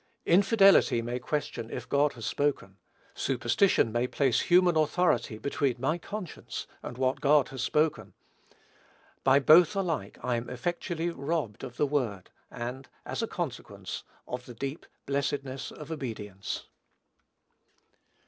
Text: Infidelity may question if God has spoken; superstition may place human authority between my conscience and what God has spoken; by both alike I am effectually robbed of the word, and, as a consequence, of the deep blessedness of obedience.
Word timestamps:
Infidelity 0.25 0.99
may 1.03 1.19
question 1.19 1.69
if 1.69 1.87
God 1.87 2.13
has 2.13 2.25
spoken; 2.25 2.77
superstition 3.13 3.91
may 3.91 4.07
place 4.07 4.39
human 4.39 4.75
authority 4.75 5.37
between 5.37 5.75
my 5.77 5.99
conscience 5.99 6.65
and 6.81 6.97
what 6.97 7.21
God 7.21 7.49
has 7.49 7.61
spoken; 7.61 8.13
by 9.23 9.37
both 9.37 9.75
alike 9.75 10.17
I 10.23 10.37
am 10.37 10.49
effectually 10.49 11.11
robbed 11.11 11.63
of 11.63 11.77
the 11.77 11.85
word, 11.85 12.31
and, 12.49 12.89
as 13.05 13.21
a 13.21 13.27
consequence, 13.27 14.03
of 14.27 14.47
the 14.47 14.55
deep 14.55 14.87
blessedness 15.05 15.69
of 15.71 15.91
obedience. 15.91 16.65